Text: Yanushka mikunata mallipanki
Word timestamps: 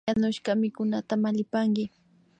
Yanushka 0.07 0.49
mikunata 0.61 1.13
mallipanki 1.23 1.83